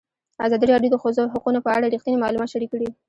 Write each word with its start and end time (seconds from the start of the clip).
ازادي 0.45 0.65
راډیو 0.71 0.91
د 0.91 0.93
د 0.99 1.01
ښځو 1.03 1.31
حقونه 1.33 1.59
په 1.65 1.69
اړه 1.77 1.91
رښتیني 1.93 2.17
معلومات 2.21 2.51
شریک 2.53 2.69
کړي. 2.73 2.89